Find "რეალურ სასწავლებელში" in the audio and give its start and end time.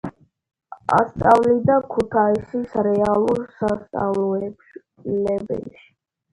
2.89-5.89